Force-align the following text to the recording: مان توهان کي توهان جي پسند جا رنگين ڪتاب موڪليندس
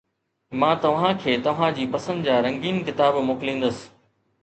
مان 0.63 0.79
توهان 0.85 1.19
کي 1.25 1.35
توهان 1.49 1.71
جي 1.81 1.87
پسند 1.99 2.25
جا 2.31 2.41
رنگين 2.49 2.83
ڪتاب 2.91 3.25
موڪليندس 3.33 3.89